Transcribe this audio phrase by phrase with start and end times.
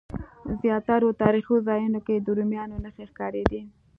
[0.61, 3.61] زیاترو تاریخي ځایونو کې د رومیانو نښې ښکارېدې.